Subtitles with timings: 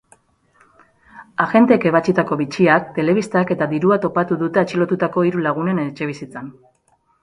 [1.45, 6.55] Agenteek ebatsitako bitxiak, telebistak eta dirua topatu dute atxilotutako hiru lagunen etxebizitzan.